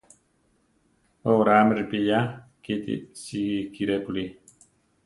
We 1.23 1.31
oráame 1.41 1.71
ripiya 1.79 2.19
kíti 2.63 2.93
sikirépuli. 3.21 4.23